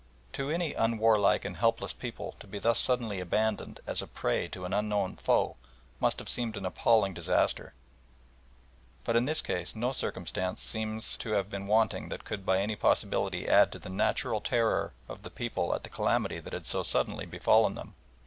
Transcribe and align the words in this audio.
To 0.33 0.49
any 0.49 0.73
unwarlike 0.73 1.45
and 1.45 1.55
helpless 1.57 1.93
people 1.93 2.33
to 2.39 2.47
be 2.47 2.57
thus 2.57 2.79
suddenly 2.79 3.19
abandoned 3.19 3.81
as 3.85 4.01
a 4.01 4.07
prey 4.07 4.47
to 4.47 4.65
an 4.65 4.73
unknown 4.73 5.15
foe 5.17 5.57
must 5.99 6.17
have 6.17 6.27
seemed 6.27 6.57
an 6.57 6.65
appalling 6.65 7.13
disaster, 7.13 7.75
but 9.03 9.15
in 9.15 9.25
this 9.25 9.43
case 9.43 9.75
no 9.75 9.91
circumstance 9.91 10.59
seems 10.59 11.15
to 11.17 11.33
have 11.33 11.51
been 11.51 11.67
wanting 11.67 12.09
that 12.09 12.25
could 12.25 12.47
by 12.47 12.57
any 12.57 12.75
possibility 12.75 13.47
add 13.47 13.71
to 13.73 13.77
the 13.77 13.89
natural 13.89 14.41
terror 14.41 14.91
of 15.07 15.21
the 15.21 15.29
people 15.29 15.71
at 15.75 15.83
the 15.83 15.87
calamity 15.91 16.39
that 16.39 16.53
had 16.53 16.65
so 16.65 16.81
suddenly 16.81 17.27
befallen 17.27 17.75
them. 17.75 17.93